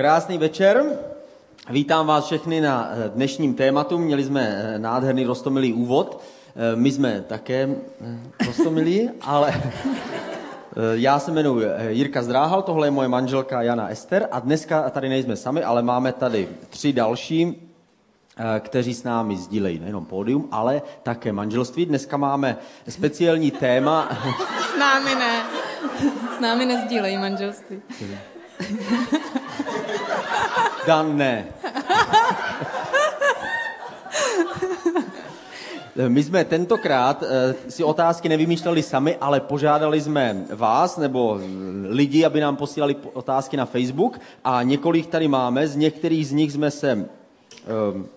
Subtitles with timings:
[0.00, 0.84] Krásný večer.
[1.70, 3.98] Vítám vás všechny na eh, dnešním tématu.
[3.98, 6.22] Měli jsme eh, nádherný rostomilý úvod.
[6.56, 7.68] Eh, My jsme také
[8.46, 9.62] rostomilí, ale
[10.92, 15.36] já se jmenuji Jirka Zdráhal, tohle je moje manželka Jana Ester a dneska tady nejsme
[15.36, 17.70] sami, ale máme tady tři další,
[18.60, 21.86] kteří s námi sdílejí nejenom pódium, ale také manželství.
[21.86, 22.56] Dneska máme
[22.88, 24.08] speciální téma.
[24.74, 25.42] S námi ne.
[26.36, 27.82] S námi nezdílejí manželství.
[30.86, 31.46] Dan ne.
[36.08, 41.40] My jsme tentokrát eh, si otázky nevymýšleli sami, ale požádali jsme vás nebo
[41.88, 45.68] lidi, aby nám posílali otázky na Facebook a několik tady máme.
[45.68, 47.08] Z některých z nich jsme se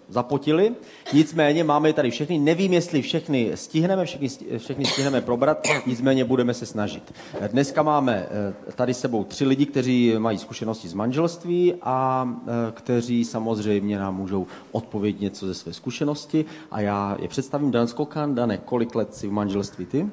[0.10, 0.76] zapotili.
[1.14, 2.40] Nicméně máme je tady všechny.
[2.40, 7.14] Nevím, jestli všechny stihneme, všechny, všechny stihneme probrat, nicméně budeme se snažit.
[7.48, 13.26] Dneska máme eh, tady sebou tři lidi, kteří mají zkušenosti z manželství a eh, kteří
[13.26, 16.46] samozřejmě nám můžou odpovědět něco ze své zkušenosti.
[16.72, 18.36] A já je představím Dan Skokan.
[18.36, 20.08] Dane, kolik let jsi v manželství ty?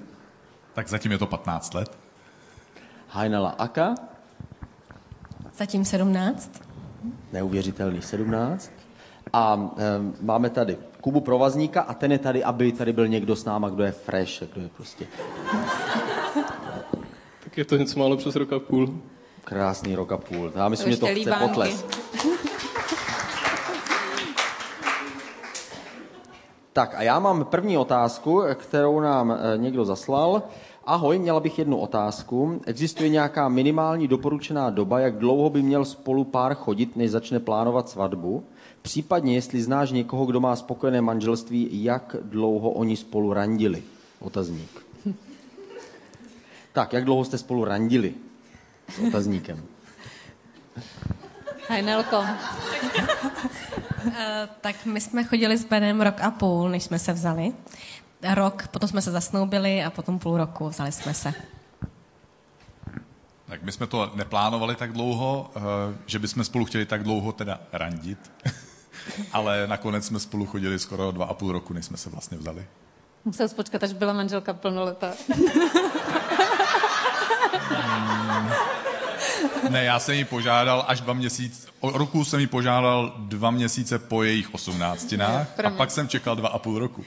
[0.74, 1.98] Tak zatím je to 15 let.
[3.08, 3.94] Hajnala Aka?
[5.56, 6.62] Zatím 17.
[7.32, 8.79] Neuvěřitelný 17.
[9.32, 9.82] A e,
[10.20, 13.84] máme tady Kubu Provazníka a ten je tady, aby tady byl někdo s náma, kdo
[13.84, 15.06] je fresh, kdo je prostě...
[17.44, 18.94] tak je to něco málo přes rok a půl.
[19.44, 20.52] Krásný rok a půl.
[20.56, 21.86] Já myslím, že to chce potles.
[26.72, 30.42] Tak a já mám první otázku, kterou nám e, někdo zaslal.
[30.84, 32.60] Ahoj, měla bych jednu otázku.
[32.66, 37.88] Existuje nějaká minimální doporučená doba, jak dlouho by měl spolu pár chodit, než začne plánovat
[37.88, 38.44] svatbu?
[38.82, 43.82] Případně, jestli znáš někoho, kdo má spokojené manželství, jak dlouho oni spolu randili?
[44.20, 44.86] Otazník.
[46.72, 48.14] Tak, jak dlouho jste spolu randili?
[48.88, 49.62] S otazníkem.
[51.68, 52.24] Hajnelko.
[54.16, 57.52] Eh, tak my jsme chodili s Benem rok a půl, než jsme se vzali.
[58.34, 61.34] Rok, potom jsme se zasnoubili a potom půl roku vzali jsme se.
[63.46, 65.60] Tak my jsme to neplánovali tak dlouho, eh,
[66.06, 68.30] že bychom spolu chtěli tak dlouho teda randit.
[69.32, 72.66] Ale nakonec jsme spolu chodili skoro dva a půl roku, než jsme se vlastně vzali.
[73.24, 75.12] Musel jsi počkat, až byla manželka plnoletá.
[77.68, 78.50] Hmm.
[79.70, 83.98] Ne, já jsem ji požádal až dva měsíce, o roku jsem ji požádal dva měsíce
[83.98, 87.04] po jejich osmnáctinách a pak jsem čekal dva a půl roku.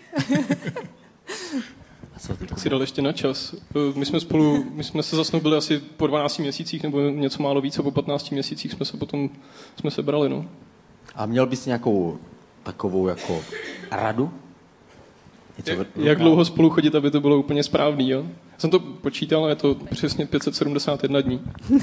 [2.50, 3.56] Tak si dal ještě na čas.
[3.96, 7.84] My jsme spolu, my jsme se zasnoubili asi po 12 měsících nebo něco málo více,
[7.84, 9.29] po 15 měsících jsme se potom
[9.79, 10.46] jsme se brali, no.
[11.16, 12.18] A měl bys nějakou
[12.63, 13.41] takovou jako
[13.91, 14.31] radu?
[15.57, 18.24] Něco jak, jak dlouho spolu chodit, aby to bylo úplně správný, jo?
[18.53, 21.41] Já jsem to počítal, je to přesně 571 dní.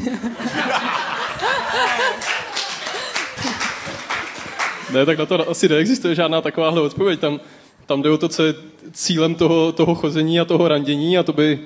[4.93, 7.21] ne, tak na to asi neexistuje žádná takováhle odpověď.
[7.21, 7.41] Tam,
[7.87, 8.55] tam jde o to, co je
[8.93, 11.61] cílem toho, toho chození a toho randění a to by,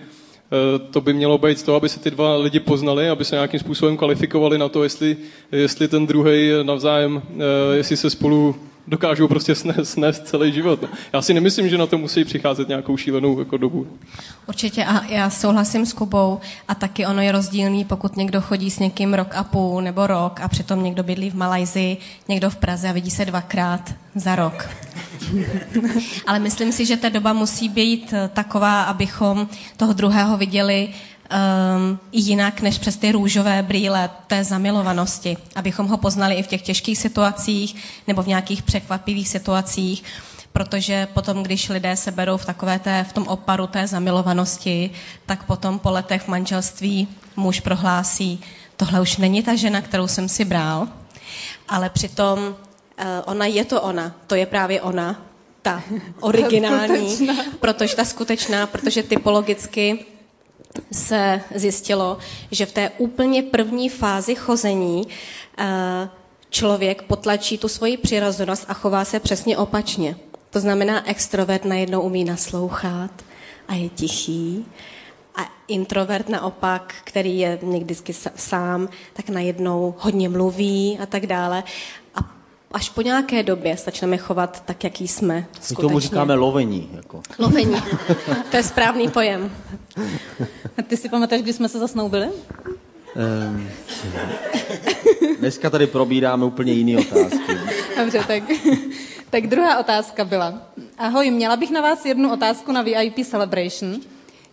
[0.91, 3.97] to by mělo být to, aby se ty dva lidi poznali, aby se nějakým způsobem
[3.97, 5.17] kvalifikovali na to, jestli,
[5.53, 10.83] jestli ten druhý navzájem, eh, jestli se spolu dokážou prostě snést, snést celý život.
[10.83, 10.89] No.
[11.13, 13.87] Já si nemyslím, že na to musí přicházet nějakou šílenou jako dobu.
[14.49, 18.79] Určitě a já souhlasím s Kubou a taky ono je rozdílný, pokud někdo chodí s
[18.79, 21.97] někým rok a půl nebo rok a přitom někdo bydlí v Malajzi,
[22.29, 24.69] někdo v Praze a vidí se dvakrát za rok.
[26.27, 30.89] Ale myslím si, že ta doba musí být taková, abychom toho druhého viděli
[31.31, 36.63] um, jinak než přes ty růžové brýle té zamilovanosti, abychom ho poznali i v těch
[36.63, 37.77] těžkých situacích
[38.07, 40.05] nebo v nějakých překvapivých situacích,
[40.53, 44.91] protože potom, když lidé se berou v takové té, v tom oparu té zamilovanosti,
[45.27, 48.41] tak potom po letech v manželství muž prohlásí,
[48.77, 50.89] tohle už není ta žena, kterou jsem si bral,
[51.69, 52.55] ale přitom uh,
[53.25, 55.23] ona je to ona, to je právě ona,
[55.63, 55.83] ta
[56.21, 57.29] originální,
[57.61, 60.07] protože ta skutečná, protože typologicky
[60.93, 62.19] se zjistilo,
[62.51, 65.09] že v té úplně první fázi chození
[65.59, 66.09] eh,
[66.51, 70.17] člověk potlačí tu svoji přirozenost a chová se přesně opačně.
[70.51, 73.11] To znamená, extrovert najednou umí naslouchat
[73.69, 74.67] a je tichý.
[75.37, 77.95] A introvert naopak, který je někdy
[78.37, 81.63] sám, tak najednou hodně mluví a tak dále
[82.75, 85.47] až po nějaké době začneme chovat tak, jaký jsme.
[85.53, 85.75] Skutečně.
[85.83, 86.91] My tomu říkáme lovení.
[86.95, 87.23] Jako.
[87.39, 87.77] Lovení.
[88.51, 89.51] To je správný pojem.
[90.79, 92.29] A ty si pamatuješ, kdy jsme se zasnoubili?
[93.47, 93.69] Um,
[95.39, 97.59] dneska tady probíráme úplně jiné otázky.
[97.99, 98.43] Dobře, tak,
[99.31, 100.63] tak druhá otázka byla.
[100.99, 103.97] Ahoj, měla bych na vás jednu otázku na VIP Celebration.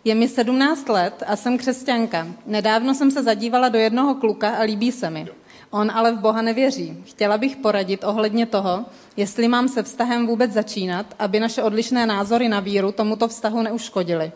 [0.03, 2.27] Je mi 17 let a jsem křesťanka.
[2.45, 5.27] Nedávno jsem se zadívala do jednoho kluka a líbí se mi.
[5.71, 7.03] On ale v Boha nevěří.
[7.05, 8.85] Chtěla bych poradit ohledně toho,
[9.17, 14.31] jestli mám se vztahem vůbec začínat, aby naše odlišné názory na víru tomuto vztahu neuškodily.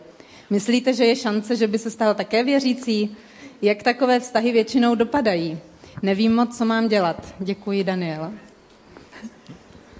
[0.50, 3.16] Myslíte, že je šance, že by se stal také věřící?
[3.62, 5.58] Jak takové vztahy většinou dopadají?
[6.02, 7.34] Nevím moc, co mám dělat.
[7.38, 8.32] Děkuji, Daniela.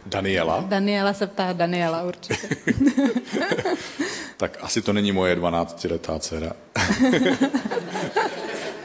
[0.07, 0.65] Daniela?
[0.69, 2.49] Daniela se ptá Daniela určitě.
[4.37, 6.53] tak asi to není moje 12-letá dcera.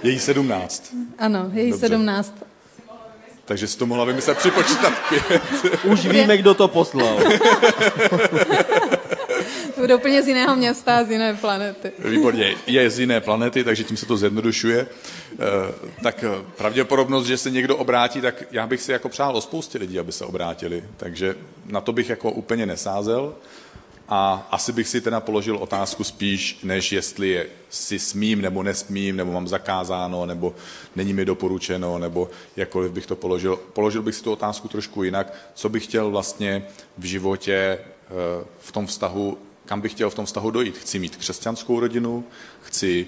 [0.03, 0.93] Její 17.
[1.19, 1.87] Ano, její Dobře.
[1.87, 2.35] 17.
[3.45, 5.41] Takže si to mohla vymyslet připočítat pět.
[5.83, 7.19] Už víme, kdo to poslal.
[9.77, 11.91] Bude úplně z jiného města, z jiné planety.
[11.99, 14.87] Výborně, je z jiné planety, takže tím se to zjednodušuje.
[15.33, 15.37] Eh,
[16.03, 19.77] tak eh, pravděpodobnost, že se někdo obrátí, tak já bych si jako přál o spoustě
[19.77, 20.83] lidí, aby se obrátili.
[20.97, 23.33] Takže na to bych jako úplně nesázel.
[24.13, 29.15] A asi bych si teda položil otázku spíš, než jestli je, si smím nebo nesmím,
[29.15, 30.55] nebo mám zakázáno, nebo
[30.95, 33.55] není mi doporučeno, nebo jakkoliv bych to položil.
[33.73, 36.65] Položil bych si tu otázku trošku jinak, co bych chtěl vlastně
[36.97, 37.79] v životě eh,
[38.59, 40.77] v tom vztahu kam bych chtěl v tom vztahu dojít.
[40.77, 42.23] Chci mít křesťanskou rodinu,
[42.61, 43.07] chci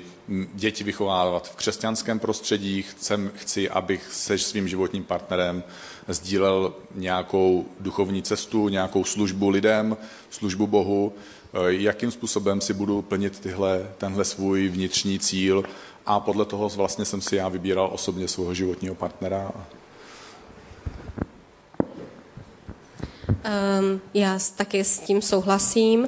[0.53, 5.63] děti vychovávat v křesťanském prostředí, chcem, chci, abych se svým životním partnerem
[6.07, 9.97] sdílel nějakou duchovní cestu, nějakou službu lidem,
[10.29, 11.13] službu Bohu,
[11.53, 15.63] eh, jakým způsobem si budu plnit tyhle, tenhle svůj vnitřní cíl
[16.05, 19.51] a podle toho vlastně jsem si já vybíral osobně svého životního partnera.
[23.79, 25.99] Um, já taky s tím souhlasím.
[25.99, 26.07] Uh,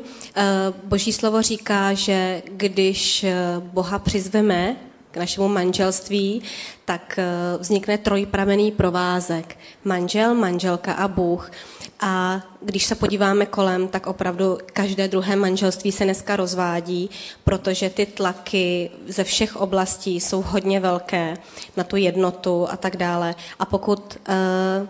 [0.84, 4.76] Boží slovo říká, že když eh, Boha přizveme
[5.16, 6.42] k našemu manželství,
[6.86, 9.58] tak uh, vznikne trojpramený provázek.
[9.84, 11.52] Manžel, manželka a Bůh.
[12.00, 17.10] A když se podíváme kolem, tak opravdu každé druhé manželství se dneska rozvádí,
[17.44, 21.38] protože ty tlaky ze všech oblastí jsou hodně velké
[21.78, 23.36] na tu jednotu a tak dále.
[23.60, 24.88] A pokud uh,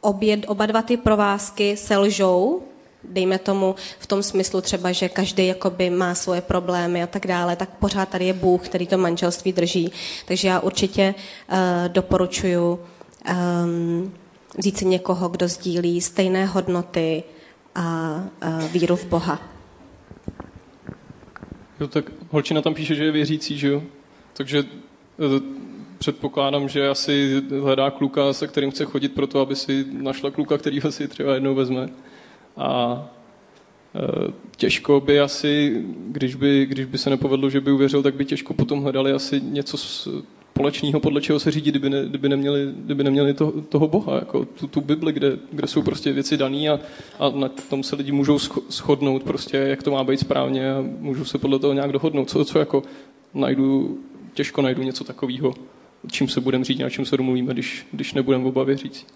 [0.00, 2.62] obě, oba dva ty provázky se lžou,
[3.04, 7.56] dejme tomu v tom smyslu třeba, že každý jakoby má svoje problémy a tak dále,
[7.56, 9.92] tak pořád tady je Bůh, který to manželství drží.
[10.26, 11.14] Takže já určitě
[11.50, 11.56] uh,
[11.88, 14.12] doporučuji um,
[14.58, 17.22] vzít si někoho, kdo sdílí stejné hodnoty
[17.74, 18.16] a
[18.46, 19.40] uh, víru v Boha.
[21.80, 23.82] Jo, tak holčina tam píše, že je věřící, že jo?
[24.32, 24.68] Takže uh,
[25.98, 30.58] předpokládám, že asi hledá kluka, se kterým chce chodit pro to, aby si našla kluka,
[30.58, 31.88] který ho si třeba jednou vezme.
[32.58, 33.02] A
[33.94, 38.24] e, těžko by asi, když by, když by se nepovedlo, že by uvěřil, tak by
[38.24, 43.04] těžko potom hledali asi něco společného, podle čeho se řídí, kdyby, ne, kdyby neměli, kdyby
[43.04, 46.78] neměli to, toho Boha, jako tu, tu Bibli, kde, kde jsou prostě věci dané a,
[47.18, 48.38] a na tom se lidi můžou
[48.70, 52.30] shodnout, prostě, jak to má být správně a můžou se podle toho nějak dohodnout.
[52.30, 52.82] Co, co jako
[53.34, 53.98] najdu,
[54.34, 55.54] těžko najdu něco takového
[56.10, 59.06] čím se budeme řídit a čím se domluvíme, když, když nebudeme oba věřící.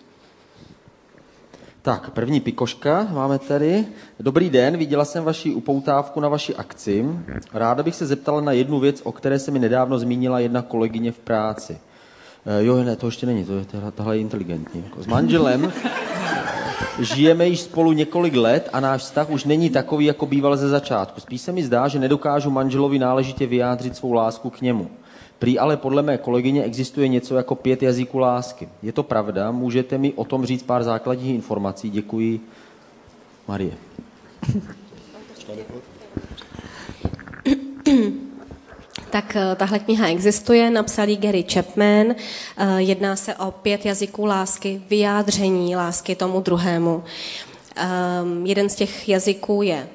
[1.85, 3.87] Tak, první pikoška máme tady.
[4.21, 7.07] Dobrý den, viděla jsem vaši upoutávku na vaši akci.
[7.55, 11.13] Ráda bych se zeptala na jednu věc, o které se mi nedávno zmínila jedna kolegyně
[11.13, 11.79] v práci.
[12.47, 14.85] E, jo, ne, to ještě není, to je, tahle je inteligentní.
[14.99, 15.73] S manželem
[16.99, 21.21] žijeme již spolu několik let a náš vztah už není takový, jako býval ze začátku.
[21.21, 24.91] Spíš se mi zdá, že nedokážu manželovi náležitě vyjádřit svou lásku k němu.
[25.43, 28.69] Prý ale podle mé kolegyně existuje něco jako pět jazyků lásky.
[28.83, 29.51] Je to pravda?
[29.51, 31.91] Můžete mi o tom říct pár základních informací?
[31.91, 32.41] Děkuji.
[33.49, 33.73] Marie.
[39.11, 42.07] Tak eh, tahle kniha existuje, napsal ji Gary Chapman.
[42.11, 42.15] Eh,
[42.77, 47.05] jedná se o pět jazyků lásky, vyjádření lásky tomu druhému.
[47.77, 49.89] Ehm, jeden z těch jazyků je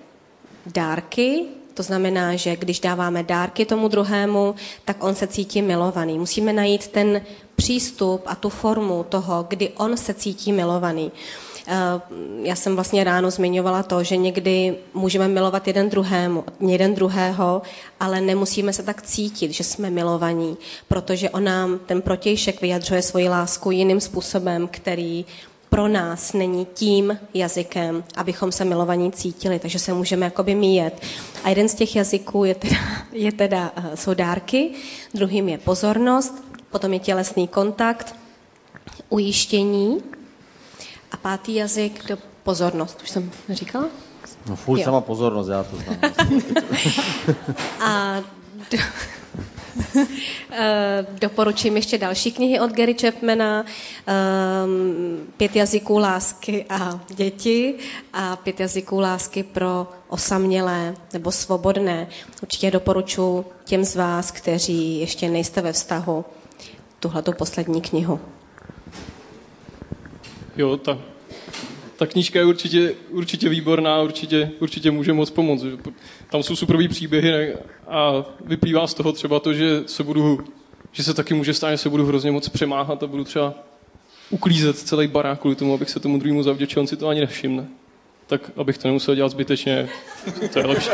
[0.66, 1.46] dárky,
[1.78, 4.56] to znamená, že když dáváme dárky tomu druhému,
[4.86, 6.20] tak on se cítí milovaný.
[6.20, 7.22] Musíme najít ten
[7.56, 11.12] přístup a tu formu toho, kdy on se cítí milovaný.
[11.68, 12.02] Eh,
[12.44, 17.62] já jsem vlastně ráno zmiňovala to, že někdy můžeme milovat jeden, druhému, jeden druhého,
[18.00, 20.58] ale nemusíme se tak cítit, že jsme milovaní,
[20.88, 25.26] protože on nám, ten protějšek, vyjadřuje svoji lásku jiným způsobem, který
[25.78, 31.02] pro nás není tím jazykem, abychom se milovaní cítili, takže se můžeme jakoby míjet.
[31.44, 32.78] A jeden z těch jazyků je teda,
[33.12, 34.72] je teda uh, jsou dárky,
[35.14, 38.16] druhým je pozornost, potom je tělesný kontakt,
[39.10, 39.98] ujištění
[41.12, 42.12] a pátý jazyk
[42.44, 43.00] pozornost.
[43.04, 43.86] Už jsem říkala?
[44.50, 45.98] No furt sama pozornost, já to znám.
[47.80, 48.22] a
[48.72, 49.17] do, Eh,
[51.22, 53.66] doporučím ještě další knihy od Gary Chapmana,
[54.08, 57.76] ehm, Pět jazyků lásky a děti
[58.14, 62.08] a Pět jazyků lásky pro osamělé nebo svobodné.
[62.42, 66.26] Určitě doporučuji těm z vás, kteří ještě nejste ve vztahu,
[67.00, 68.20] tuhletu poslední knihu.
[70.56, 70.98] jo, ta,
[71.98, 75.66] ta knížka je určitě, určitě výborná, určitě, určitě může moc pomoct.
[76.32, 77.56] Tam jsou superové příběhy
[77.88, 80.40] a vyplývá z toho třeba to, že se budu,
[80.92, 83.54] že se taky může stát, že se budu hrozně moc přemáhat a budu třeba
[84.30, 87.68] uklízet celý barák kvůli tomu, abych se tomu druhému zavděčil, on si to ani nevšimne.
[88.28, 89.90] Tak abych to nemusel dělat zbytečně,
[90.54, 90.90] to je lepší.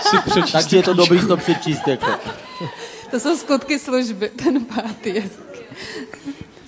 [0.00, 1.88] Si Takže je to dobrý to přečíst.
[1.88, 2.06] Jako.
[3.10, 5.66] To jsou skutky služby, ten pátý jazyk.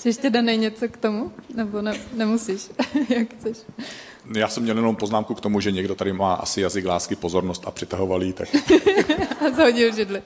[0.04, 1.32] Ještě danej něco k tomu?
[1.54, 2.71] Nebo ne, nemusíš,
[3.09, 3.59] jak chceš?
[4.37, 7.62] Já jsem měl jenom poznámku k tomu, že někdo tady má asi jazyk lásky, pozornost
[7.66, 8.49] a přitahovalý, tak...
[9.47, 10.23] a zhodil židli.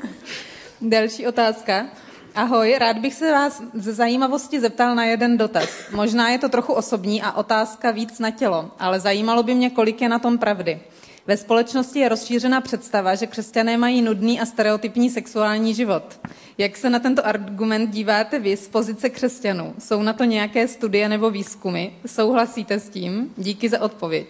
[0.80, 1.86] Další otázka.
[2.34, 5.68] Ahoj, rád bych se vás ze zajímavosti zeptal na jeden dotaz.
[5.92, 10.00] Možná je to trochu osobní a otázka víc na tělo, ale zajímalo by mě, kolik
[10.00, 10.80] je na tom pravdy.
[11.26, 16.20] Ve společnosti je rozšířena představa, že křesťané mají nudný a stereotypní sexuální život.
[16.58, 19.74] Jak se na tento argument díváte vy z pozice křesťanů?
[19.78, 21.86] Jsou na to nějaké studie nebo výzkumy?
[22.06, 23.34] Souhlasíte s tím?
[23.36, 24.26] Díky za odpověď.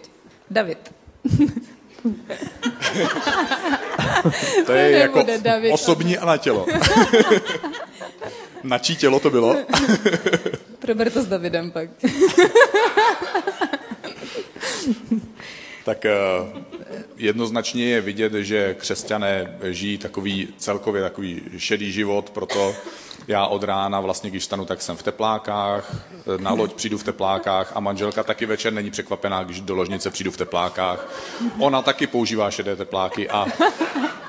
[0.51, 0.93] David.
[4.65, 6.65] to je jako David, osobní a na tělo.
[8.63, 9.57] na čí tělo to bylo?
[10.79, 11.89] Prober to s Davidem pak.
[15.85, 16.11] tak eh,
[17.17, 22.75] jednoznačně je vidět, že křesťané žijí takový celkově takový šedý život, proto
[23.27, 25.95] já od rána vlastně, když stanu, tak jsem v teplákách,
[26.37, 30.31] na loď přijdu v teplákách a manželka taky večer není překvapená, když do ložnice přijdu
[30.31, 31.07] v teplákách.
[31.59, 33.45] Ona taky používá šedé tepláky a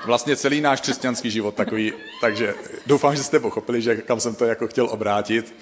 [0.06, 2.54] vlastně celý náš křesťanský život takový, takže
[2.86, 5.54] doufám, že jste pochopili, že kam jsem to jako chtěl obrátit.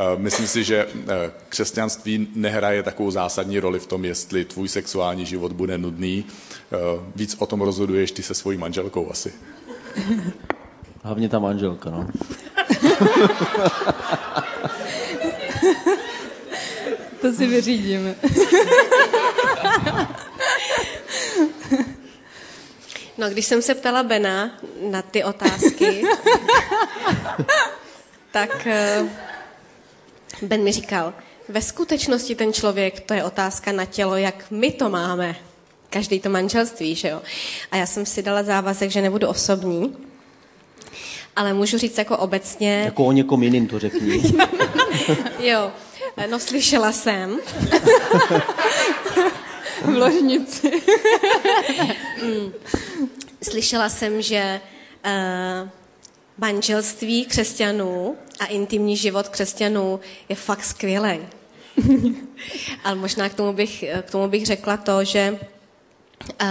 [0.00, 5.26] Eh, myslím si, že eh, křesťanství nehraje takovou zásadní roli v tom, jestli tvůj sexuální
[5.26, 6.24] život bude nudný.
[6.72, 6.76] Eh,
[7.16, 9.32] víc o tom rozhoduješ ty se svojí manželkou asi.
[11.02, 12.08] Hlavně ta manželka, no.
[17.20, 18.14] to si vyřídíme.
[23.18, 24.58] No, když jsem se ptala Bena
[24.90, 26.04] na ty otázky,
[28.30, 28.68] tak
[30.42, 31.14] Ben mi říkal,
[31.48, 35.36] ve skutečnosti ten člověk, to je otázka na tělo, jak my to máme.
[35.90, 37.22] Každý to manželství, že jo?
[37.70, 39.96] A já jsem si dala závazek, že nebudu osobní,
[41.36, 42.82] ale můžu říct jako obecně...
[42.84, 44.22] Jako o někom jiným to řekni.
[45.38, 45.72] jo,
[46.30, 47.38] no slyšela jsem.
[49.84, 50.70] v ložnici.
[52.22, 52.52] mm.
[53.42, 54.60] Slyšela jsem, že
[55.06, 55.68] uh,
[56.40, 61.18] manželství křesťanů a intimní život křesťanů je fakt skvělý.
[62.84, 65.38] Ale možná k tomu bych, k tomu bych řekla to, že,
[66.42, 66.48] uh,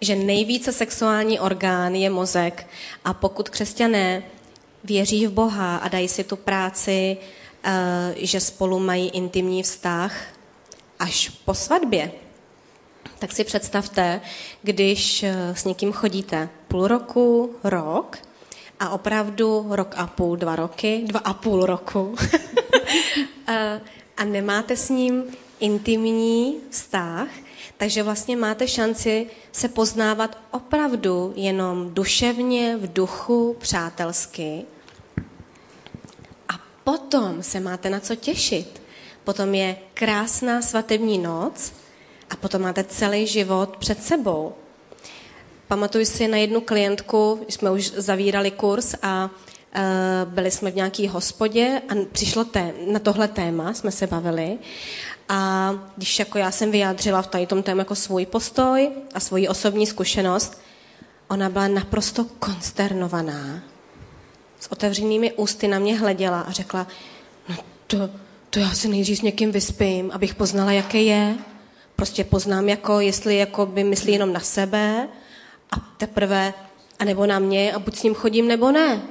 [0.00, 2.66] že nejvíce sexuální orgán je mozek
[3.04, 4.22] a pokud křesťané
[4.84, 7.16] věří v Boha a dají si tu práci,
[7.66, 7.72] uh,
[8.16, 10.34] že spolu mají intimní vztah
[10.98, 12.12] až po svatbě,
[13.18, 14.20] tak si představte,
[14.62, 18.18] když eh, s někým chodíte půl roku, rok,
[18.80, 22.14] a opravdu rok a půl, dva roky, dva a půl roku
[24.16, 25.24] a nemáte s ním
[25.60, 27.28] intimní vztah,
[27.76, 34.64] takže vlastně máte šanci se poznávat opravdu jenom duševně, v duchu, přátelsky.
[36.48, 36.52] A
[36.84, 38.82] potom se máte na co těšit.
[39.24, 41.72] Potom je krásná svatební noc
[42.30, 44.54] a potom máte celý život před sebou.
[45.68, 51.08] Pamatuju si na jednu klientku, jsme už zavírali kurz a uh, byli jsme v nějaké
[51.08, 54.58] hospodě a přišlo té, na tohle téma, jsme se bavili.
[55.28, 59.48] A když jako já jsem vyjádřila v tady tom tému jako svůj postoj a svoji
[59.48, 60.60] osobní zkušenost,
[61.28, 63.62] ona byla naprosto konsternovaná.
[64.60, 66.86] S otevřenými ústy na mě hleděla a řekla,
[67.48, 67.56] no
[67.86, 68.10] to,
[68.50, 71.34] to já se nejdřív s někým vyspím, abych poznala, jaký je.
[71.96, 75.08] Prostě poznám, jako, jestli jako by myslí jenom na sebe,
[75.70, 76.54] a teprve,
[76.98, 79.02] a nebo na mě a buď s ním chodím, nebo ne.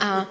[0.00, 0.26] A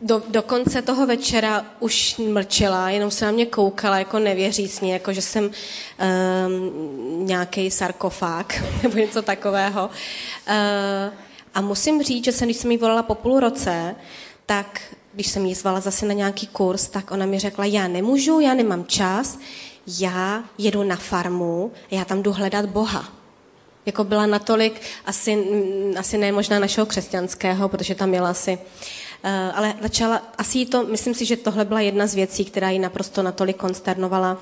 [0.00, 5.12] do, do konce toho večera už mlčela, jenom se na mě koukala jako nevěřícně, jako
[5.12, 9.90] že jsem um, nějaký sarkofág nebo něco takového.
[10.48, 11.14] Uh,
[11.54, 13.96] a musím říct, že jsem, když jsem jí volala po půl roce,
[14.46, 14.80] tak
[15.12, 18.54] když jsem jí zvala zase na nějaký kurz, tak ona mi řekla, já nemůžu, já
[18.54, 19.38] nemám čas,
[20.00, 23.19] já jedu na farmu, já tam jdu hledat Boha.
[23.86, 25.44] Jako byla natolik, asi,
[25.98, 28.58] asi ne možná našeho křesťanského, protože tam měla asi,
[29.24, 32.78] uh, ale začala, asi to, myslím si, že tohle byla jedna z věcí, která ji
[32.78, 34.38] naprosto natolik konsternovala,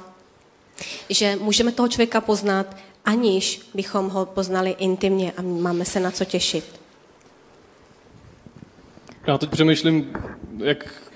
[1.11, 6.25] že můžeme toho člověka poznat, aniž bychom ho poznali intimně a máme se na co
[6.25, 6.64] těšit.
[9.26, 10.12] Já teď přemýšlím,
[10.64, 11.07] jak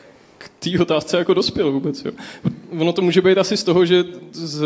[0.62, 2.04] té otázce jako dospěl vůbec.
[2.04, 2.12] Jo.
[2.78, 4.64] Ono to může být asi z toho, že z,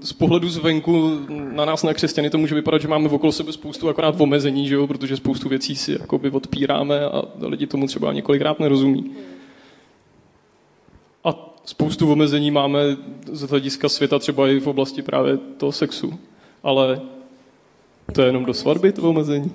[0.00, 3.88] z pohledu zvenku na nás, na křesťany, to může vypadat, že máme okolo sebe spoustu
[3.88, 8.60] akorát omezení, že jo, protože spoustu věcí si jakoby odpíráme a lidi tomu třeba několikrát
[8.60, 9.10] nerozumí.
[11.24, 12.80] A spoustu omezení máme
[13.32, 16.18] z hlediska světa třeba i v oblasti právě toho sexu.
[16.62, 17.00] Ale
[18.12, 19.52] to je jenom do svatby, to omezení.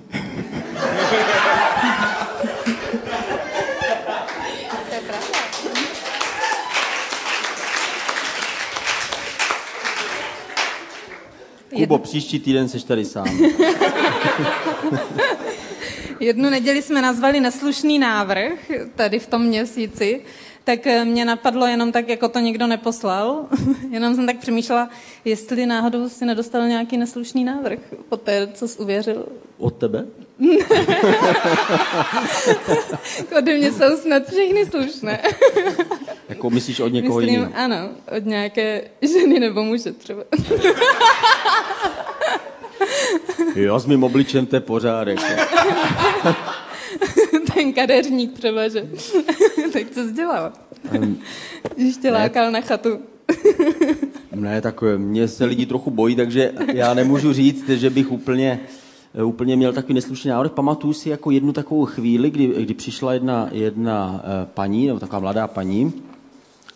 [11.90, 13.26] Kubo, příští týden seš tady sám.
[16.20, 20.20] Jednu neděli jsme nazvali neslušný návrh tady v tom měsíci,
[20.64, 23.46] tak eh, mě napadlo jenom tak, jako to někdo neposlal.
[23.90, 24.90] jenom jsem tak přemýšlela,
[25.24, 27.78] jestli náhodou si nedostal nějaký neslušný návrh
[28.08, 29.26] po té, co jsi uvěřil.
[29.58, 30.06] Od tebe?
[33.38, 35.22] Ode mě jsou snad všechny slušné.
[36.40, 37.52] Jako myslíš od někoho Myslím, jiného?
[37.54, 40.22] ano, od nějaké ženy nebo muže třeba.
[43.54, 45.18] jo, s mým obličem to je pořádek.
[47.54, 48.80] Ten kadeřník třeba, že?
[49.72, 50.52] tak co jsi dělal?
[50.96, 51.18] Um,
[51.76, 52.98] Když tě lákal na chatu.
[54.34, 58.60] ne, tak mě se lidi trochu bojí, takže já nemůžu říct, že bych úplně
[59.14, 60.50] eh, úplně měl takový neslušný návrh.
[60.50, 65.20] Pamatuju si jako jednu takovou chvíli, kdy, kdy přišla jedna, jedna eh, paní, nebo taková
[65.20, 65.92] mladá paní,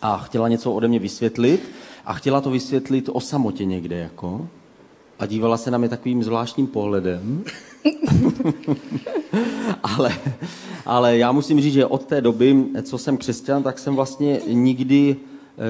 [0.05, 1.71] a chtěla něco ode mě vysvětlit
[2.05, 4.47] a chtěla to vysvětlit o samotě někde, jako.
[5.19, 7.43] A dívala se na mě takovým zvláštním pohledem.
[9.83, 10.13] ale,
[10.85, 15.15] ale já musím říct, že od té doby, co jsem křesťan, tak jsem vlastně nikdy,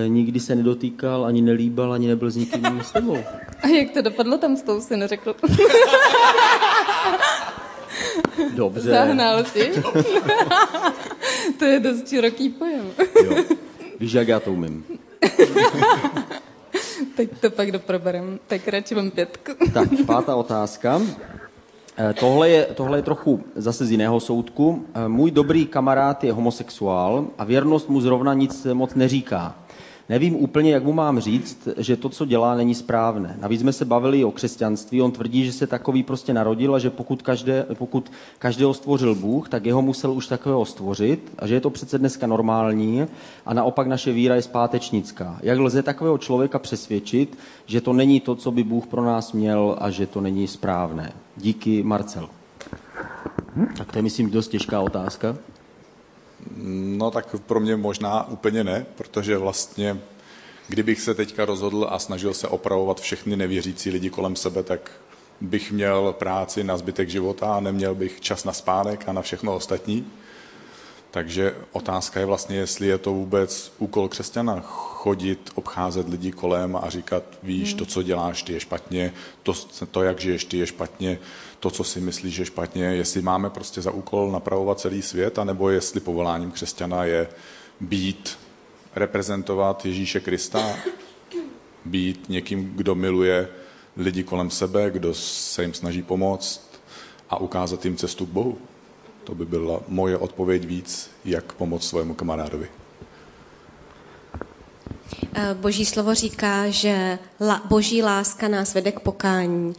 [0.08, 3.18] nikdy se nedotýkal, ani nelíbal, ani nebyl s nikým s tebou.
[3.62, 5.36] A jak to dopadlo tam s tou, si neřekl?
[8.56, 8.90] Dobře.
[8.90, 9.72] Zahnal si?
[11.60, 12.92] to je dost široký pojem.
[13.26, 13.44] jo.
[14.00, 14.84] Víš, jak já to umím.
[17.18, 18.40] tak to pak doproberem.
[18.48, 19.52] Tak radši mám pětku.
[19.74, 21.02] tak, pátá otázka.
[22.20, 24.86] Tohle je, tohle je trochu zase z jiného soudku.
[25.08, 29.56] Můj dobrý kamarád je homosexuál a věrnost mu zrovna nic moc neříká.
[30.10, 33.38] Nevím úplně, jak mu mám říct, že to, co dělá, není správné.
[33.42, 35.02] Navíc jsme se bavili o křesťanství.
[35.02, 39.50] On tvrdí, že se takový prostě narodil a že pokud, každé, pokud každého stvořil Bůh,
[39.50, 43.06] tak jeho musel už takového stvořit a že je to přece dneska normální
[43.46, 45.40] a naopak naše víra je zpátečnická.
[45.42, 49.76] Jak lze takového člověka přesvědčit, že to není to, co by Bůh pro nás měl
[49.80, 51.12] a že to není správné?
[51.38, 52.30] Díky, Marcel.
[53.78, 55.36] Tak to je, myslím, dost těžká otázka.
[56.98, 60.00] No tak pro mě možná úplně ne, protože vlastně
[60.68, 64.92] kdybych se teďka rozhodl a snažil se opravovat všechny nevěřící lidi kolem sebe, tak
[65.42, 69.56] bych měl práci na zbytek života a neměl bych čas na spánek a na všechno
[69.56, 70.08] ostatní.
[71.16, 76.90] Takže otázka je vlastně, jestli je to vůbec úkol křesťana chodit, obcházet lidi kolem a
[76.90, 79.54] říkat, víš, to, co děláš, ty je špatně, to,
[79.92, 81.20] to jak žiješ, ty je špatně,
[81.60, 85.70] to, co si myslíš, je špatně, jestli máme prostě za úkol napravovat celý svět, anebo
[85.70, 87.28] jestli povoláním křesťana je
[87.80, 88.38] být,
[88.96, 90.76] reprezentovat Ježíše Krista,
[91.86, 93.50] být někým, kdo miluje
[93.98, 96.82] lidi kolem sebe, kdo se jim snaží pomoct
[97.30, 98.58] a ukázat jim cestu k Bohu.
[99.26, 102.68] To by byla moje odpověď víc, jak pomoct svému kamarádovi.
[105.34, 107.20] Eh, Boží slovo říká, že
[107.66, 109.74] boží láska nás vede k pokání.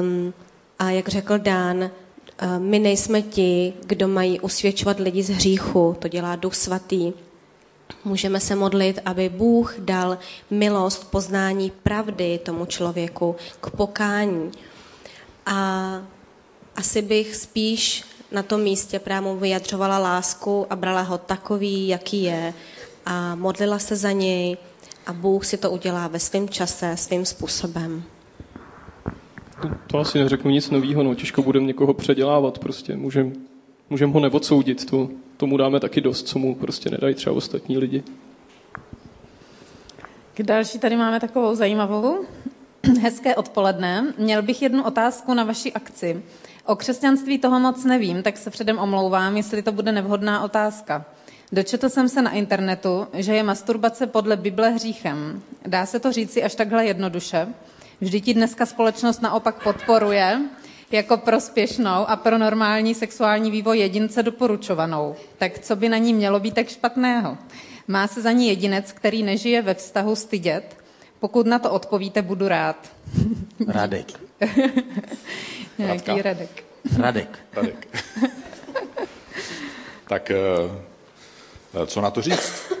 [0.00, 0.34] Um,
[0.78, 1.90] a jak řekl Dán, eh,
[2.58, 7.12] my nejsme ti, kdo mají usvědčovat lidi z hříchu, to dělá Duch Svatý.
[8.04, 10.18] Můžeme se modlit, aby Bůh dal
[10.50, 14.50] milost, poznání pravdy tomu člověku k pokání.
[15.46, 16.02] A
[16.76, 22.54] asi bych spíš na tom místě právě vyjadřovala lásku a brala ho takový, jaký je
[23.06, 24.56] a modlila se za něj
[25.06, 28.02] a Bůh si to udělá ve svém čase, svým způsobem.
[29.62, 33.32] To, to asi neřeknu nic nového, no těžko budeme někoho předělávat, prostě můžeme
[33.90, 38.02] můžem ho neodsoudit, to, tomu dáme taky dost, co mu prostě nedají třeba ostatní lidi.
[40.34, 42.24] K další tady máme takovou zajímavou.
[43.00, 44.14] Hezké odpoledne.
[44.18, 46.22] Měl bych jednu otázku na vaši akci.
[46.66, 51.04] O křesťanství toho moc nevím, tak se předem omlouvám, jestli to bude nevhodná otázka.
[51.52, 55.42] Dočetl jsem se na internetu, že je masturbace podle Bible hříchem.
[55.66, 57.48] Dá se to říci až takhle jednoduše?
[58.00, 60.40] Vždyť ti dneska společnost naopak podporuje
[60.90, 65.16] jako prospěšnou a pro normální sexuální vývoj jedince doporučovanou.
[65.38, 67.38] Tak co by na ní mělo být tak špatného?
[67.88, 70.76] Má se za ní jedinec, který nežije ve vztahu stydět?
[71.20, 72.76] Pokud na to odpovíte, budu rád.
[73.68, 74.06] Radek.
[75.80, 76.64] Nějaký Radek.
[76.98, 77.38] Radek.
[77.52, 77.88] Radek.
[80.08, 82.72] tak eh, Co na to říct?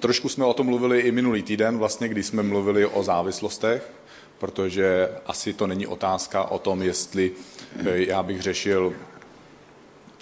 [0.00, 3.90] Trošku jsme o tom mluvili i minulý týden, vlastně, když jsme mluvili o závislostech,
[4.38, 7.32] protože asi to není otázka o tom, jestli
[7.84, 8.92] já bych řešil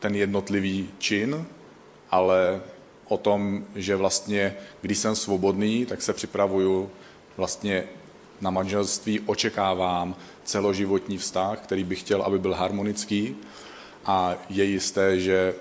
[0.00, 1.46] ten jednotlivý čin,
[2.10, 2.60] ale
[3.08, 6.90] o tom, že vlastně, když jsem svobodný, tak se připravuju
[7.36, 7.84] vlastně
[8.40, 10.16] na manželství, očekávám
[10.48, 13.36] celoživotní vztah, který bych chtěl, aby byl harmonický
[14.04, 15.54] a je jisté, že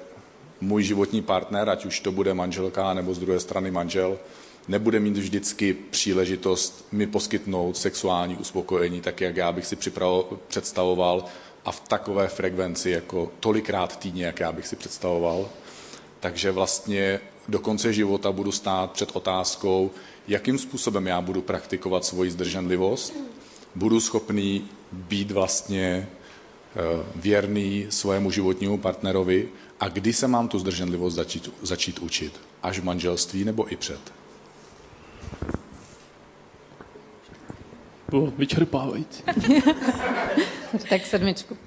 [0.62, 4.19] můj životní partner, ať už to bude manželka nebo z druhé strany manžel,
[4.67, 9.78] nebude mít vždycky příležitost mi poskytnout sexuální uspokojení, tak jak já bych si
[10.47, 11.26] představoval
[11.65, 15.50] a v takové frekvenci jako tolikrát týdně, jak já bych si představoval.
[16.19, 19.91] Takže vlastně do konce života budu stát před otázkou,
[20.28, 23.13] jakým způsobem já budu praktikovat svoji zdrženlivost,
[23.76, 26.08] budu schopný být vlastně
[26.76, 26.82] eh,
[27.15, 32.39] věrný svému životnímu partnerovi a kdy se mám tu zdrženlivost začít, začít učit?
[32.63, 34.00] Až v manželství nebo i před?
[38.10, 39.23] Bylo vyčerpávající.
[40.89, 41.58] tak sedmičku.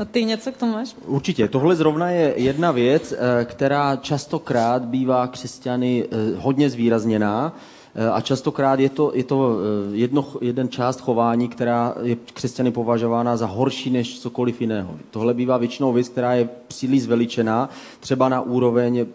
[0.00, 0.94] A ty něco k tomu máš?
[1.04, 1.48] Určitě.
[1.48, 7.56] Tohle zrovna je jedna věc, eh, která častokrát bývá křesťany eh, hodně zvýrazněná.
[8.00, 9.58] Eh, a častokrát je to, je to
[9.92, 14.96] jedno, jeden část chování, která je křesťany považována za horší než cokoliv jiného.
[15.10, 17.68] Tohle bývá většinou věc, která je příliš zveličená,
[18.00, 19.06] třeba na úroveň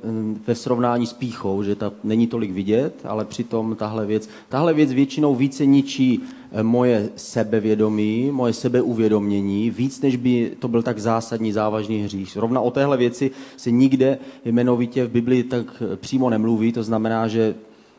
[0.47, 4.91] ve srovnání s píchou, že ta není tolik vidět, ale přitom tahle věc, tahle věc
[4.91, 6.23] většinou více ničí
[6.61, 12.37] moje sebevědomí, moje sebeuvědomění, víc než by to byl tak zásadní, závažný hřích.
[12.37, 17.55] Rovna o téhle věci se nikde jmenovitě v Biblii tak přímo nemluví, to znamená, že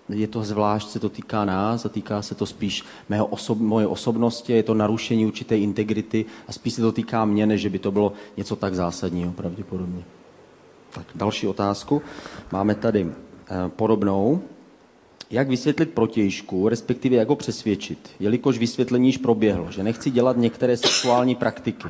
[0.08, 3.86] je to zvlášť, se to týká nás a týká se to spíš mého osob, moje
[3.86, 7.92] osobnosti, je to narušení určité integrity a spíš se to týká mě, než by to
[7.92, 10.02] bylo něco tak zásadního pravděpodobně.
[10.94, 12.02] Tak další otázku.
[12.52, 14.42] Máme tady eh, podobnou.
[15.30, 20.76] Jak vysvětlit protějšku, respektive jak ho přesvědčit, jelikož vysvětlení již proběhlo, že nechci dělat některé
[20.76, 21.88] sexuální praktiky.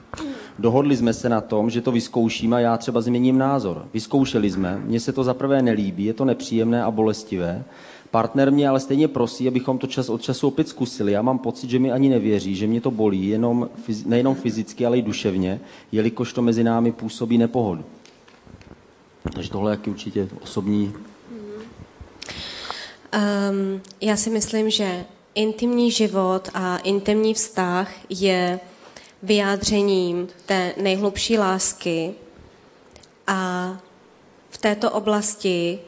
[0.58, 3.88] Dohodli jsme se na tom, že to vyzkoušíme a já třeba změním názor.
[3.94, 7.64] Vyzkoušeli jsme, mně se to zaprvé nelíbí, je to nepříjemné a bolestivé.
[8.14, 11.12] Partner mě ale stejně prosí, abychom to čas od času opět zkusili.
[11.12, 13.70] Já mám pocit, že mi ani nevěří, že mě to bolí, jenom,
[14.06, 15.60] nejenom fyzicky, ale i duševně,
[15.92, 17.84] jelikož to mezi námi působí nepohodu.
[19.34, 20.92] Takže tohle je určitě osobní
[23.14, 28.60] Um, já si myslím, že intimní život a intimní vztah je
[29.22, 32.14] vyjádřením té nejhlubší lásky
[33.26, 33.70] a
[34.50, 35.78] v této oblasti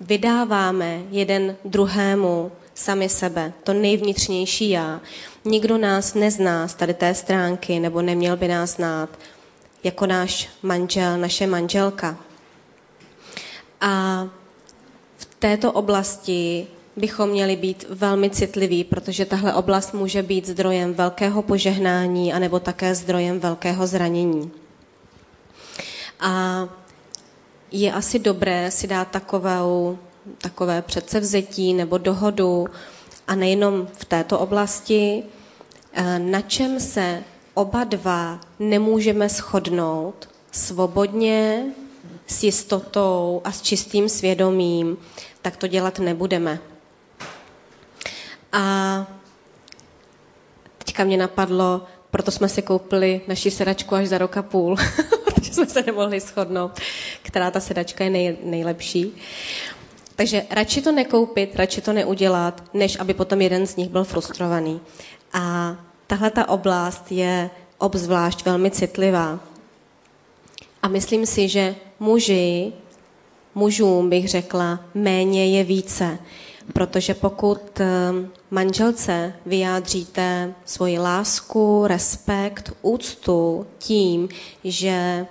[0.00, 5.00] vydáváme jeden druhému sami sebe, to nejvnitřnější já.
[5.44, 9.08] Nikdo nás nezná z tady té stránky, nebo neměl by nás znát
[9.84, 12.18] jako náš manžel, naše manželka.
[13.80, 14.24] A
[15.38, 22.32] této oblasti bychom měli být velmi citliví, protože tahle oblast může být zdrojem velkého požehnání
[22.32, 24.50] anebo také zdrojem velkého zranění.
[26.20, 26.64] A
[27.70, 29.98] je asi dobré si dát takovou,
[30.38, 32.66] takové předsevzetí nebo dohodu,
[33.28, 35.22] a nejenom v této oblasti,
[35.92, 37.22] eh, na čem se
[37.54, 41.64] oba dva nemůžeme shodnout svobodně,
[42.26, 44.96] s jistotou a s čistým svědomím,
[45.42, 46.58] tak to dělat nebudeme.
[48.52, 49.06] A
[50.78, 54.76] teďka mě napadlo, proto jsme si koupili naši sedačku až za rok a půl,
[55.40, 56.80] protože jsme se nemohli shodnout,
[57.22, 59.12] která ta sedačka je nej, nejlepší.
[60.16, 64.80] Takže radši to nekoupit, radši to neudělat, než aby potom jeden z nich byl frustrovaný.
[65.32, 69.40] A tahle ta oblast je obzvlášť velmi citlivá.
[70.82, 72.72] A myslím si, že muži,
[73.54, 76.18] mužům bych řekla, méně je více.
[76.72, 77.86] Protože pokud eh,
[78.50, 84.28] manželce vyjádříte svoji lásku, respekt, úctu tím,
[84.64, 85.26] že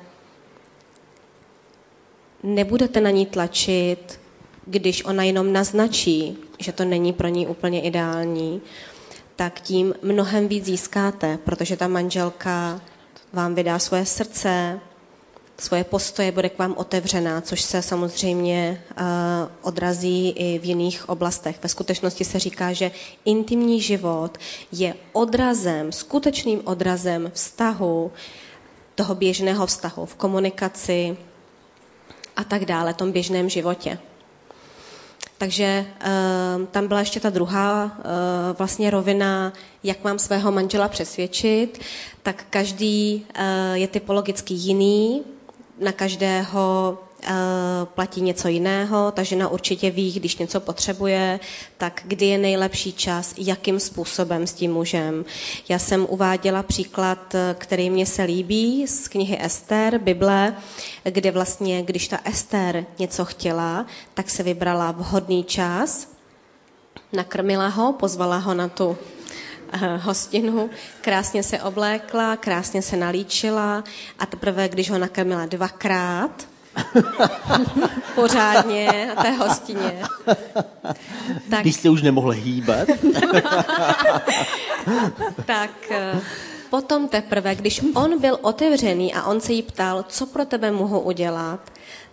[2.43, 4.19] nebudete na ní tlačit,
[4.65, 8.61] když ona jenom naznačí, že to není pro ní úplně ideální,
[9.35, 12.81] tak tím mnohem víc získáte, protože ta manželka
[13.33, 14.79] vám vydá svoje srdce,
[15.59, 19.05] svoje postoje, bude k vám otevřená, což se samozřejmě uh,
[19.61, 21.59] odrazí i v jiných oblastech.
[21.63, 22.91] Ve skutečnosti se říká, že
[23.25, 24.37] intimní život
[24.71, 28.11] je odrazem, skutečným odrazem vztahu,
[28.95, 31.17] toho běžného vztahu v komunikaci
[32.35, 33.97] a tak dále, tom běžném životě.
[35.37, 37.91] Takže uh, tam byla ještě ta druhá uh,
[38.57, 41.79] vlastně rovina, jak mám svého manžela přesvědčit,
[42.23, 43.25] tak každý
[43.73, 45.23] je typologicky jiný,
[45.79, 46.97] na každého
[47.83, 51.39] platí něco jiného, ta žena určitě ví, když něco potřebuje,
[51.77, 55.25] tak kdy je nejlepší čas, jakým způsobem s tím mužem.
[55.69, 60.55] Já jsem uváděla příklad, který mě se líbí z knihy Ester, Bible,
[61.03, 66.11] kde vlastně, když ta Ester něco chtěla, tak se vybrala vhodný čas,
[67.13, 69.16] nakrmila ho, pozvala ho na tu Eh,
[69.97, 70.69] hostinu,
[71.01, 73.83] krásně se oblékla, krásně se nalíčila
[74.19, 76.47] a teprve, když ho nakrmila dvakrát,
[78.15, 80.03] pořádně na té hostině.
[81.49, 82.87] Tak, když jste už nemohl hýbat.
[85.45, 86.19] tak eh,
[86.69, 90.99] potom teprve, když on byl otevřený a on se jí ptal, co pro tebe mohu
[90.99, 91.59] udělat,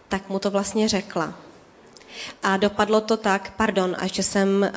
[0.09, 1.35] tak mu to vlastně řekla.
[2.43, 4.69] A dopadlo to tak, pardon, a ještě jsem uh,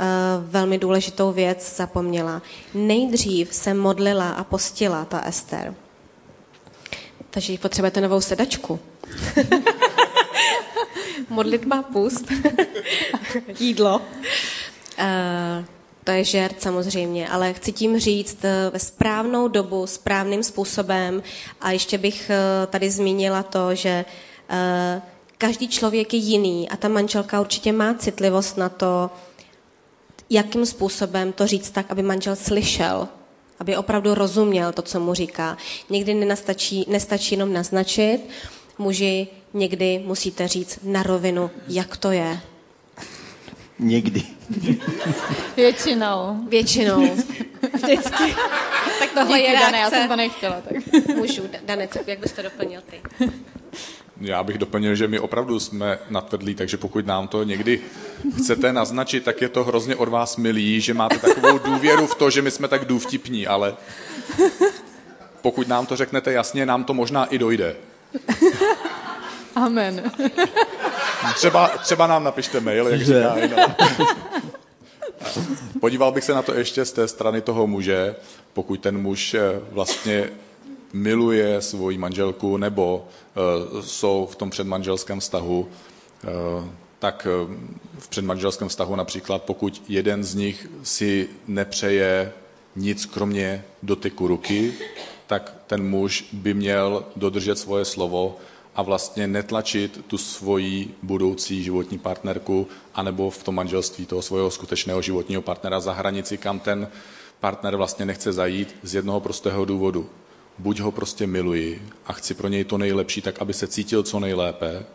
[0.51, 2.41] velmi důležitou věc zapomněla.
[2.73, 5.75] Nejdřív se modlila a postila ta Ester.
[7.29, 8.79] Takže jí potřebujete novou sedačku.
[11.29, 12.31] Modlitba, pust,
[13.59, 14.01] jídlo.
[14.99, 15.65] Uh,
[16.03, 18.37] to je žert samozřejmě, ale chci tím říct
[18.71, 21.23] ve správnou dobu, správným způsobem.
[21.61, 22.31] A ještě bych
[22.69, 24.05] tady zmínila to, že
[25.37, 29.09] každý člověk je jiný a ta manželka určitě má citlivost na to,
[30.29, 33.07] jakým způsobem to říct tak, aby manžel slyšel,
[33.59, 35.57] aby opravdu rozuměl to, co mu říká.
[35.89, 38.19] Někdy nenastačí, nestačí jenom naznačit,
[38.77, 42.39] muži někdy musíte říct na rovinu, jak to je.
[43.79, 44.23] Někdy.
[45.55, 46.37] Většinou.
[46.49, 47.15] Většinou.
[47.73, 48.35] Vždycky.
[48.99, 49.65] tak tohle Díky, je reakce.
[49.65, 50.61] Dane, já jsem to nechtěla.
[50.61, 51.07] Tak.
[51.15, 51.43] Můžu.
[51.65, 53.01] Dane, jak bys to doplnil ty?
[54.21, 57.81] Já bych doplnil, že my opravdu jsme natvrdlí, takže pokud nám to někdy
[58.37, 62.29] chcete naznačit, tak je to hrozně od vás milý, že máte takovou důvěru v to,
[62.29, 63.75] že my jsme tak důvtipní, ale
[65.41, 67.75] pokud nám to řeknete jasně, nám to možná i dojde.
[69.55, 70.11] Amen.
[71.35, 73.35] Třeba, třeba nám napište mail, jak říká
[75.79, 78.15] Podíval bych se na to ještě z té strany toho muže,
[78.53, 79.39] pokud ten muž eh,
[79.71, 80.29] vlastně
[80.93, 83.07] miluje svoji manželku nebo
[83.73, 85.67] uh, jsou v tom předmanželském vztahu,
[86.23, 86.65] uh,
[86.99, 87.55] tak uh,
[87.99, 92.31] v předmanželském vztahu například, pokud jeden z nich si nepřeje
[92.75, 94.73] nic kromě dotyku ruky,
[95.27, 98.37] tak ten muž by měl dodržet svoje slovo
[98.75, 105.01] a vlastně netlačit tu svoji budoucí životní partnerku anebo v tom manželství toho svého skutečného
[105.01, 106.87] životního partnera za hranici, kam ten
[107.39, 110.09] partner vlastně nechce zajít z jednoho prostého důvodu
[110.59, 114.19] buď ho prostě miluji a chci pro něj to nejlepší, tak aby se cítil co
[114.19, 114.85] nejlépe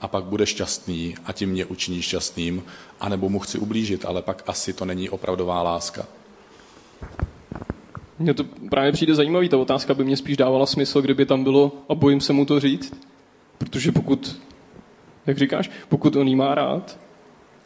[0.00, 2.62] a pak bude šťastný a tím mě učiní šťastným,
[3.00, 6.06] anebo mu chci ublížit, ale pak asi to není opravdová láska.
[8.18, 11.72] Mně to právě přijde zajímavý, ta otázka by mě spíš dávala smysl, kdyby tam bylo
[11.88, 12.94] a bojím se mu to říct,
[13.58, 14.40] protože pokud,
[15.26, 16.98] jak říkáš, pokud on jí má rád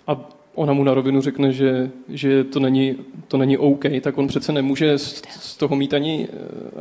[0.06, 2.96] a ona mu na rovinu řekne, že, že to, není,
[3.28, 6.28] to není OK, tak on přece nemůže z, z toho mít ani,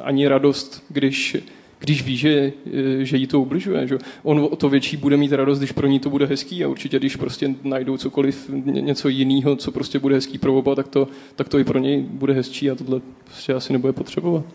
[0.03, 1.37] ani radost, když,
[1.79, 2.53] když ví, že,
[2.99, 3.87] že jí to ubližuje.
[3.87, 3.97] Že?
[4.23, 6.99] On o to větší bude mít radost, když pro ní to bude hezký a určitě,
[6.99, 11.49] když prostě najdou cokoliv, něco jiného, co prostě bude hezký pro oba, tak to, tak
[11.49, 14.45] to i pro něj bude hezčí a tohle prostě asi nebude potřebovat.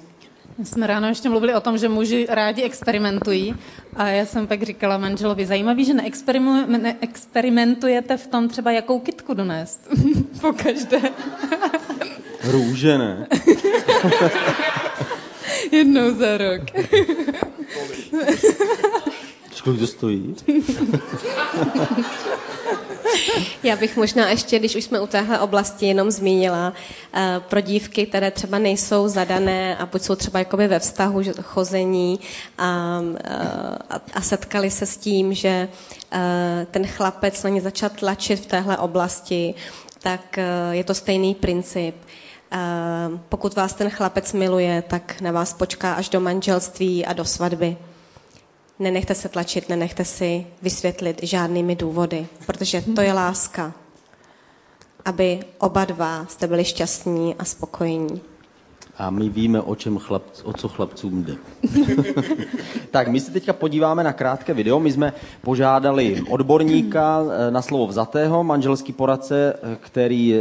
[0.59, 3.55] My jsme ráno ještě mluvili o tom, že muži rádi experimentují
[3.97, 5.95] a já jsem pak říkala manželovi, zajímavý, že
[6.67, 9.89] neexperimentujete v tom třeba jakou kitku donést.
[10.41, 11.01] po každé.
[12.45, 13.27] Růže, ne?
[15.73, 16.63] Jednou za rok.
[19.65, 20.35] Kolik to stojí?
[23.63, 26.73] Já bych možná ještě, když už jsme u téhle oblasti jenom zmínila,
[27.15, 32.21] eh, pro dívky, které třeba nejsou zadané a buď jsou třeba jakoby ve vztahu chození
[32.59, 35.69] a, eh, a, a setkali se s tím, že
[36.13, 39.55] eh, ten chlapec na ně začal tlačit v téhle oblasti,
[40.03, 40.39] tak
[40.71, 41.97] je to stejný princip.
[43.29, 47.77] Pokud vás ten chlapec miluje, tak na vás počká až do manželství a do svatby
[48.79, 53.73] nenechte se tlačit, nenechte si vysvětlit žádnými důvody, protože to je láska,
[55.05, 58.21] aby oba dva jste byli šťastní a spokojení.
[58.99, 61.37] A my víme, o, čem chlap, o co chlapcům jde.
[62.91, 64.81] tak, my se teďka podíváme na krátké video.
[64.81, 70.41] My jsme požádali odborníka eh, na slovo vzatého, manželský poradce, eh, který eh,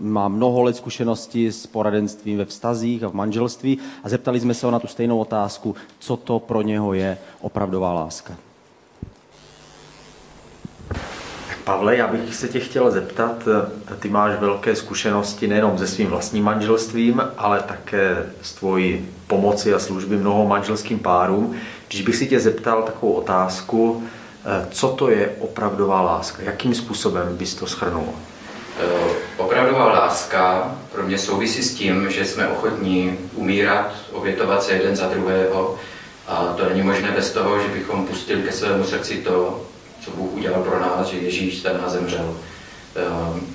[0.00, 4.66] má mnoho let zkušenosti s poradenstvím ve vztazích a v manželství a zeptali jsme se
[4.66, 8.45] ho na tu stejnou otázku, co to pro něho je opravdová láska.
[11.66, 13.48] Pavle, já bych se tě chtěl zeptat,
[13.98, 19.78] ty máš velké zkušenosti nejenom se svým vlastním manželstvím, ale také s tvojí pomoci a
[19.78, 21.56] služby mnoho manželským párům.
[21.88, 24.02] Když bych si tě zeptal takovou otázku,
[24.70, 26.42] Co to je opravdová láska?
[26.42, 28.08] Jakým způsobem bys to schrnul?
[29.36, 35.08] Opravdová láska pro mě souvisí s tím, že jsme ochotní umírat, obětovat se jeden za
[35.08, 35.78] druhého
[36.28, 39.66] a to není možné bez toho, že bychom pustili ke svému srdci to,
[40.06, 42.36] co Bůh udělal pro nás, že Ježíš za nás zemřel.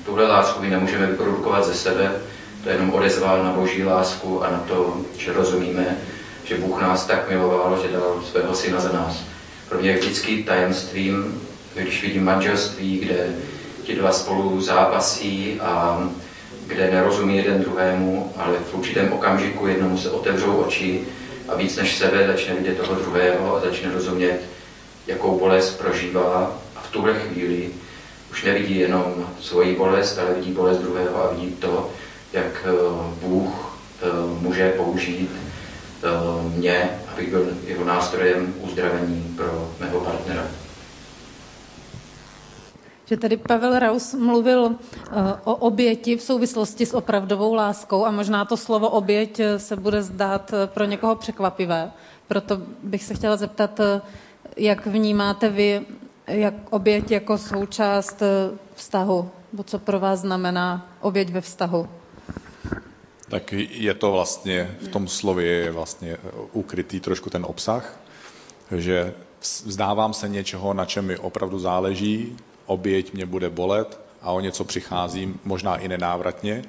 [0.05, 2.11] Tuhle lásku my nemůžeme vyprodukovat ze sebe,
[2.63, 5.97] to je jenom odezval na boží lásku a na to, že rozumíme,
[6.43, 9.23] že Bůh nás tak miloval, že dal svého syna za nás.
[9.69, 11.41] Pro mě je vždycky tajemstvím,
[11.75, 13.27] když vidím manželství, kde
[13.83, 16.03] ti dva spolu zápasí a
[16.67, 21.03] kde nerozumí jeden druhému, ale v určitém okamžiku jednomu se otevřou oči
[21.47, 24.39] a víc než sebe začne vidět toho druhého a začne rozumět,
[25.07, 27.69] jakou bolest prožívá a v tuhle chvíli
[28.31, 31.89] už nevidí jenom svoji bolest, ale vidí bolest druhého a vidí to,
[32.33, 32.71] jak eh,
[33.21, 34.07] Bůh eh,
[34.39, 40.47] může použít eh, mě, abych byl jeho nástrojem uzdravení pro mého partnera.
[43.05, 44.75] Že tady Pavel Raus mluvil
[45.43, 50.51] o oběti v souvislosti s opravdovou láskou a možná to slovo oběť se bude zdát
[50.65, 51.91] pro někoho překvapivé.
[52.27, 53.79] Proto bych se chtěla zeptat,
[54.57, 55.81] jak vnímáte vy
[56.27, 58.23] jak oběť jako součást
[58.75, 61.87] vztahu, bo co pro vás znamená oběť ve vztahu?
[63.31, 66.17] tak je to vlastně, v tom slově je vlastně
[66.51, 67.99] ukrytý trošku ten obsah,
[68.77, 69.13] že
[69.65, 74.63] vzdávám se něčeho, na čem mi opravdu záleží, oběť mě bude bolet a o něco
[74.63, 76.63] přicházím, možná i nenávratně,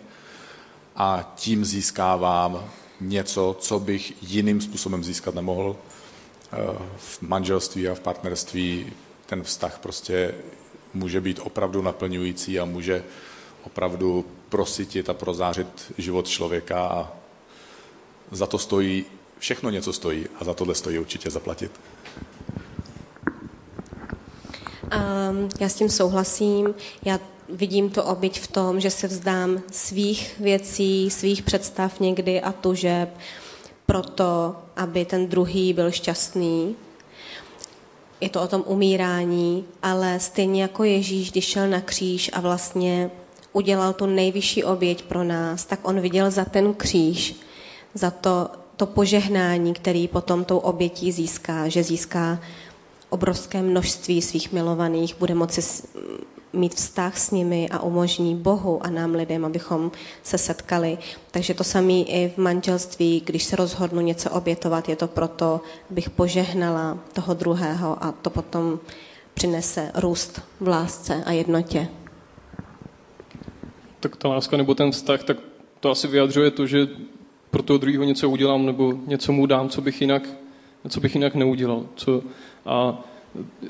[0.97, 2.65] a tím získávám
[3.01, 5.77] něco, co bych jiným způsobem získat nemohl.
[6.53, 8.93] Eh, v manželství a v partnerství
[9.27, 10.35] ten vztah prostě
[10.95, 13.05] může být opravdu naplňující a může
[13.65, 17.13] opravdu prosytit a prozářit život člověka a
[18.31, 19.05] za to stojí,
[19.39, 21.73] všechno něco stojí a za tohle stojí určitě zaplatit.
[24.93, 26.75] Um, já s tím souhlasím.
[27.05, 32.53] Já vidím to obyť v tom, že se vzdám svých věcí, svých představ někdy a
[32.53, 33.09] tužeb
[33.87, 36.77] proto, aby ten druhý byl šťastný.
[38.21, 43.11] Je to o tom umírání, ale stejně jako Ježíš, když šel na kříž a vlastně
[43.53, 47.37] udělal tu nejvyšší oběť pro nás, tak on viděl za ten kříž,
[47.95, 52.39] za to, to požehnání, který potom tou obětí získá, že získá
[53.09, 55.63] obrovské množství svých milovaných, bude moci
[56.53, 60.99] mít vztah s nimi a umožní Bohu a nám lidem, abychom se setkali.
[61.31, 65.61] Takže to samé i v manželství, když se rozhodnu něco obětovat, je to proto,
[65.91, 68.79] abych požehnala toho druhého a to potom
[69.35, 71.89] přinese růst v lásce a jednotě
[74.03, 75.37] tak ta láska nebo ten vztah, tak
[75.81, 76.89] to asi vyjadřuje to, že
[77.51, 80.29] pro toho druhého něco udělám nebo něco mu dám, co bych jinak,
[80.89, 81.87] co bych jinak neudělal.
[81.95, 82.23] Co,
[82.67, 83.05] a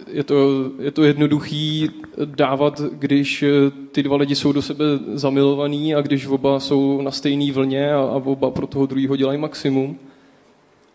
[0.07, 1.91] je to, je to jednoduchý
[2.25, 3.45] dávat, když
[3.93, 7.99] ty dva lidi jsou do sebe zamilovaní a když oba jsou na stejné vlně a,
[7.99, 9.99] a oba pro toho druhého dělají maximum.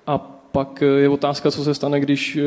[0.08, 0.17] A
[0.51, 2.38] pak je otázka, co se stane, když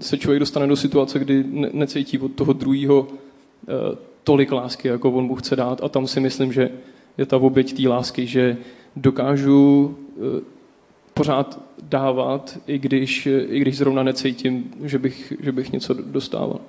[0.00, 5.10] se člověk dostane do situace, kdy ne, necítí od toho druhého eh, tolik lásky, jako
[5.10, 5.84] on mu chce dát.
[5.84, 6.70] A tam si myslím, že
[7.18, 8.56] je ta oběť té lásky, že
[8.96, 10.59] dokážu eh,
[11.20, 16.60] pořád dávat, i když, i když zrovna necítím, že bych, že bych něco dostával.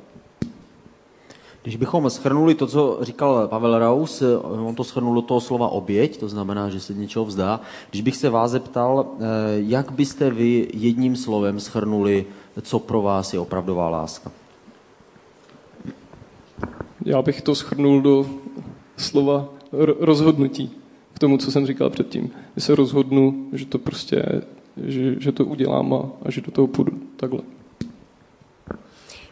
[1.63, 6.19] Když bychom schrnuli to, co říkal Pavel Raus, on to schrnul do toho slova oběť,
[6.19, 7.61] to znamená, že se něčeho vzdá.
[7.89, 9.23] Když bych se vás zeptal, eh,
[9.55, 12.25] jak byste vy jedním slovem schrnuli,
[12.61, 14.31] co pro vás je opravdová láska?
[17.05, 18.25] Já bych to schrnul do
[18.97, 19.47] slova
[19.99, 20.80] rozhodnutí
[21.21, 22.31] tomu, co jsem říkal předtím.
[22.53, 24.41] Když se rozhodnu, že to prostě,
[24.77, 27.39] že, že to udělám a, a že do toho půjdu takhle.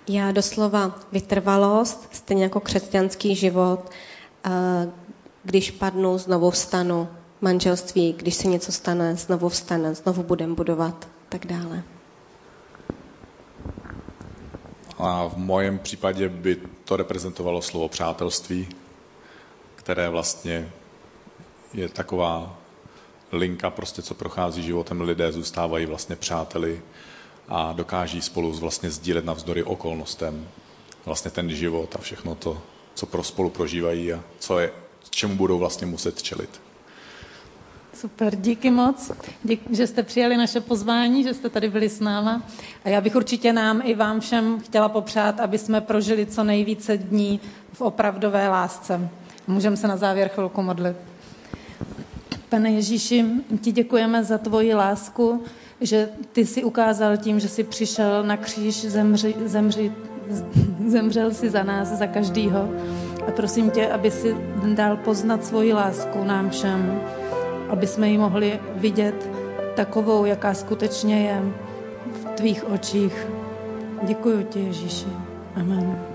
[0.08, 3.90] Já doslova vytrvalost, stejně jako křesťanský život,
[5.44, 7.08] když padnu, znovu vstanu,
[7.42, 11.84] manželství, když se něco stane, znovu vstane, znovu budem budovat, tak dále.
[14.98, 18.68] A v mojem případě by to reprezentovalo slovo přátelství,
[19.76, 20.72] které vlastně
[21.74, 22.58] je taková
[23.32, 25.02] linka, prostě, co prochází životem.
[25.02, 26.82] Lidé zůstávají vlastně přáteli
[27.48, 30.48] a dokáží spolu vlastně sdílet navzdory okolnostem
[31.06, 32.62] vlastně ten život a všechno to,
[32.94, 34.72] co pro spolu prožívají a co je,
[35.10, 36.62] čemu budou vlastně muset čelit.
[37.94, 39.12] Super, díky moc,
[39.44, 42.44] díky, že jste přijali naše pozvání, že jste tady byli s náma.
[42.86, 46.98] A já bych určitě nám i vám všem chtěla popřát, aby jsme prožili co nejvíce
[46.98, 47.40] dní
[47.74, 49.10] v opravdové lásce.
[49.48, 50.98] Můžeme se na závěr chvilku modlit.
[52.50, 53.26] Pane Ježíši,
[53.62, 55.44] ti děkujeme za tvoji lásku,
[55.82, 59.92] že ty si ukázal tím, že jsi přišel na kříž zemři, zemři
[60.88, 62.70] zemřel si za nás, za každýho.
[63.28, 64.36] A prosím tě, aby si
[64.74, 67.02] dal poznat svoji lásku nám všem,
[67.70, 69.30] aby jsme ji mohli vidět
[69.76, 71.42] takovou, jaká skutečně je
[72.14, 73.28] v tvých očích.
[74.04, 75.08] Děkuji ti, Ježíši.
[75.56, 76.09] Amen.